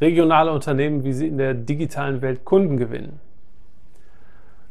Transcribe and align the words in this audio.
regionale 0.00 0.52
Unternehmen, 0.52 1.04
wie 1.04 1.12
sie 1.12 1.28
in 1.28 1.38
der 1.38 1.54
digitalen 1.54 2.22
Welt 2.22 2.44
Kunden 2.44 2.76
gewinnen. 2.76 3.20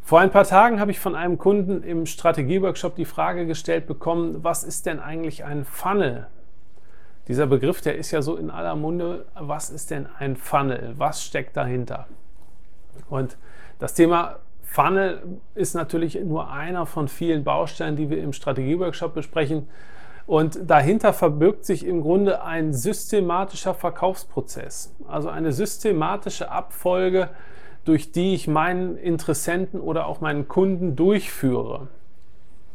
Vor 0.02 0.20
ein 0.20 0.32
paar 0.32 0.44
Tagen 0.44 0.80
habe 0.80 0.92
ich 0.92 1.00
von 1.00 1.16
einem 1.16 1.38
Kunden 1.38 1.84
im 1.84 2.06
Strategieworkshop 2.06 2.96
die 2.96 3.06
Frage 3.06 3.46
gestellt 3.46 3.88
bekommen, 3.88 4.44
was 4.44 4.64
ist 4.64 4.86
denn 4.86 5.00
eigentlich 5.00 5.46
ein 5.46 5.64
Funnel? 5.64 6.28
Dieser 7.28 7.48
Begriff, 7.48 7.82
der 7.82 7.96
ist 7.96 8.12
ja 8.12 8.22
so 8.22 8.36
in 8.36 8.50
aller 8.50 8.76
Munde. 8.76 9.26
Was 9.36 9.70
ist 9.70 9.92
denn 9.92 10.08
ein 10.20 10.36
Funnel? 10.36 10.96
Was 10.98 11.24
steckt 11.24 11.56
dahinter? 11.56 12.08
Und 13.10 13.38
das 13.80 13.94
Thema 13.94 14.40
Funnel 14.64 15.22
ist 15.54 15.76
natürlich 15.76 16.20
nur 16.24 16.52
einer 16.52 16.86
von 16.86 17.08
vielen 17.08 17.44
Bausteinen, 17.44 17.96
die 17.96 18.10
wir 18.10 18.22
im 18.22 18.34
Strategieworkshop 18.34 19.14
besprechen. 19.14 19.68
Und 20.26 20.60
dahinter 20.70 21.14
verbirgt 21.14 21.66
sich 21.66 21.86
im 21.86 22.02
Grunde 22.02 22.44
ein 22.44 22.74
systematischer 22.74 23.74
Verkaufsprozess, 23.74 24.96
also 25.08 25.30
eine 25.30 25.52
systematische 25.52 26.52
Abfolge, 26.52 27.30
durch 27.86 28.12
die 28.12 28.36
ich 28.36 28.48
meinen 28.48 28.98
Interessenten 28.98 29.80
oder 29.80 30.06
auch 30.06 30.22
meinen 30.22 30.48
Kunden 30.48 30.96
durchführe. 30.96 31.88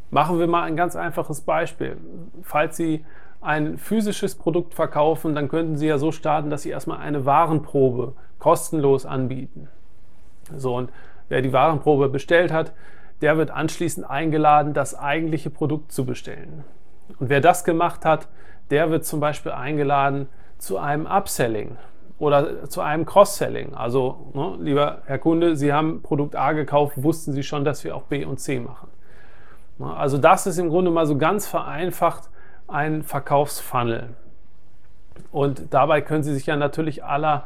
Machen 0.09 0.39
wir 0.39 0.47
mal 0.47 0.63
ein 0.63 0.75
ganz 0.75 0.95
einfaches 0.95 1.41
Beispiel. 1.41 1.97
Falls 2.41 2.77
Sie 2.77 3.05
ein 3.41 3.77
physisches 3.77 4.35
Produkt 4.35 4.73
verkaufen, 4.73 5.35
dann 5.35 5.47
könnten 5.47 5.77
Sie 5.77 5.87
ja 5.87 5.97
so 5.97 6.11
starten, 6.11 6.49
dass 6.49 6.63
Sie 6.63 6.69
erstmal 6.69 6.99
eine 6.99 7.25
Warenprobe 7.25 8.13
kostenlos 8.39 9.05
anbieten. 9.05 9.69
So, 10.55 10.75
und 10.75 10.91
wer 11.29 11.41
die 11.41 11.53
Warenprobe 11.53 12.09
bestellt 12.09 12.51
hat, 12.51 12.73
der 13.21 13.37
wird 13.37 13.51
anschließend 13.51 14.09
eingeladen, 14.09 14.73
das 14.73 14.95
eigentliche 14.95 15.49
Produkt 15.49 15.91
zu 15.91 16.05
bestellen. 16.05 16.63
Und 17.19 17.29
wer 17.29 17.41
das 17.41 17.63
gemacht 17.63 18.05
hat, 18.05 18.27
der 18.69 18.89
wird 18.91 19.05
zum 19.05 19.19
Beispiel 19.19 19.51
eingeladen 19.51 20.27
zu 20.57 20.77
einem 20.77 21.05
Upselling 21.05 21.77
oder 22.19 22.67
zu 22.69 22.81
einem 22.81 23.05
Cross-Selling. 23.05 23.75
Also, 23.75 24.31
ne, 24.33 24.57
lieber 24.59 25.01
Herr 25.05 25.19
Kunde, 25.19 25.55
Sie 25.55 25.71
haben 25.71 26.01
Produkt 26.01 26.35
A 26.35 26.53
gekauft, 26.53 27.01
wussten 27.01 27.33
Sie 27.33 27.43
schon, 27.43 27.63
dass 27.63 27.83
wir 27.83 27.95
auch 27.95 28.03
B 28.03 28.25
und 28.25 28.39
C 28.39 28.59
machen. 28.59 28.89
Ne, 29.77 29.95
also 29.95 30.17
das 30.17 30.47
ist 30.47 30.57
im 30.57 30.69
Grunde 30.69 30.91
mal 30.91 31.05
so 31.05 31.17
ganz 31.17 31.47
vereinfacht 31.47 32.29
ein 32.67 33.03
Verkaufsfunnel. 33.03 34.09
Und 35.31 35.73
dabei 35.73 36.01
können 36.01 36.23
Sie 36.23 36.33
sich 36.33 36.45
ja 36.45 36.55
natürlich 36.55 37.03
aller 37.03 37.45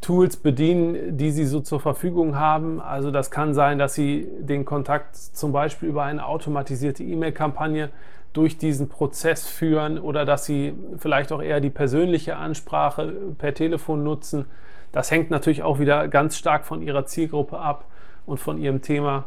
Tools 0.00 0.36
bedienen, 0.36 1.16
die 1.16 1.30
Sie 1.30 1.46
so 1.46 1.60
zur 1.60 1.80
Verfügung 1.80 2.36
haben. 2.38 2.80
Also 2.80 3.10
das 3.10 3.30
kann 3.30 3.54
sein, 3.54 3.78
dass 3.78 3.94
Sie 3.94 4.28
den 4.40 4.64
Kontakt 4.64 5.16
zum 5.16 5.52
Beispiel 5.52 5.88
über 5.88 6.02
eine 6.02 6.26
automatisierte 6.26 7.02
E-Mail-Kampagne 7.02 7.90
durch 8.34 8.58
diesen 8.58 8.88
Prozess 8.88 9.46
führen 9.46 9.98
oder 9.98 10.26
dass 10.26 10.44
Sie 10.44 10.74
vielleicht 10.98 11.32
auch 11.32 11.40
eher 11.40 11.60
die 11.60 11.70
persönliche 11.70 12.36
Ansprache 12.36 13.12
per 13.38 13.54
Telefon 13.54 14.04
nutzen. 14.04 14.44
Das 14.92 15.10
hängt 15.10 15.30
natürlich 15.30 15.62
auch 15.62 15.78
wieder 15.78 16.08
ganz 16.08 16.36
stark 16.36 16.66
von 16.66 16.82
Ihrer 16.82 17.06
Zielgruppe 17.06 17.58
ab 17.58 17.86
und 18.26 18.38
von 18.38 18.58
Ihrem 18.58 18.82
Thema. 18.82 19.24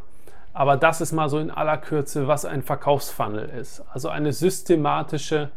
Aber 0.53 0.75
das 0.75 1.01
ist 1.01 1.13
mal 1.13 1.29
so 1.29 1.39
in 1.39 1.51
aller 1.51 1.77
Kürze, 1.77 2.27
was 2.27 2.43
ein 2.43 2.63
Verkaufsfunnel 2.63 3.49
ist. 3.49 3.83
Also 3.93 4.09
eine 4.09 4.33
systematische 4.33 5.49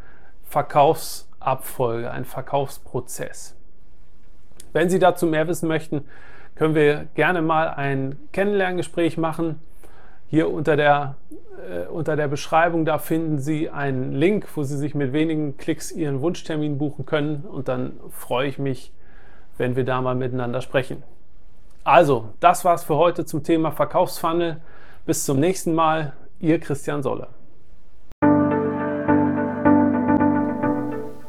Verkaufsabfolge, 0.45 2.11
ein 2.11 2.25
Verkaufsprozess. 2.25 3.57
Wenn 4.73 4.91
Sie 4.91 4.99
dazu 4.99 5.27
mehr 5.27 5.49
wissen 5.49 5.69
möchten, 5.69 6.05
können 6.55 6.75
wir 6.75 7.09
gerne 7.15 7.43
mal 7.43 7.69
ein 7.69 8.19
Kennenlerngespräch 8.33 9.17
machen. 9.17 9.59
Hier 10.31 10.49
unter 10.49 10.77
der, 10.77 11.17
äh, 11.69 11.89
unter 11.89 12.15
der 12.15 12.29
Beschreibung, 12.29 12.85
da 12.85 12.99
finden 12.99 13.41
Sie 13.41 13.69
einen 13.69 14.13
Link, 14.13 14.47
wo 14.55 14.63
Sie 14.63 14.79
sich 14.79 14.95
mit 14.95 15.13
wenigen 15.13 15.57
Klicks 15.57 15.91
Ihren 15.91 16.21
Wunschtermin 16.21 16.79
buchen 16.79 17.05
können. 17.05 17.45
Und 17.51 17.67
dann 17.67 17.95
freue 18.11 18.47
ich 18.47 18.57
mich, 18.61 18.93
wenn 19.59 19.75
wir 19.75 19.85
da 19.85 20.01
mal 20.01 20.15
miteinander 20.15 20.61
sprechen. 20.61 21.03
Also, 21.83 22.29
das 22.39 22.65
war's 22.65 22.85
für 22.85 22.95
heute 22.95 23.25
zum 23.25 23.43
Thema 23.43 23.73
Verkaufsfunnel. 23.73 24.59
Bis 25.05 25.25
zum 25.25 25.41
nächsten 25.41 25.75
Mal, 25.75 26.13
Ihr 26.39 26.61
Christian 26.61 27.03
Solle. 27.03 27.27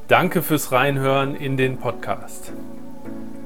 Danke 0.07 0.44
fürs 0.44 0.72
Reinhören 0.72 1.34
in 1.34 1.57
den 1.57 1.78
Podcast. 1.78 2.53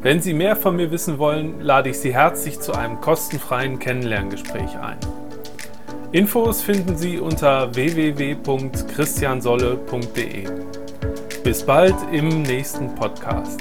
Wenn 0.01 0.19
Sie 0.19 0.33
mehr 0.33 0.57
von 0.57 0.75
mir 0.75 0.91
wissen 0.91 1.17
wollen, 1.17 1.61
lade 1.61 1.89
ich 1.89 1.99
Sie 1.99 2.13
herzlich 2.13 2.59
zu 2.59 2.73
einem 2.73 2.99
kostenfreien 2.99 3.79
Kennenlerngespräch 3.79 4.77
ein. 4.77 4.97
Infos 6.15 6.61
finden 6.61 6.95
Sie 6.95 7.19
unter 7.19 7.75
www.christiansolle.de. 7.75 10.47
Bis 11.43 11.65
bald 11.65 11.95
im 12.13 12.43
nächsten 12.43 12.95
Podcast. 12.95 13.59